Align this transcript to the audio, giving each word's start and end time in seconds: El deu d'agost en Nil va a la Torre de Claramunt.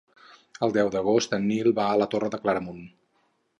El 0.67 0.73
deu 0.77 0.89
d'agost 0.95 1.37
en 1.39 1.45
Nil 1.51 1.71
va 1.81 1.87
a 1.91 2.01
la 2.03 2.09
Torre 2.17 2.33
de 2.37 2.43
Claramunt. 2.47 2.83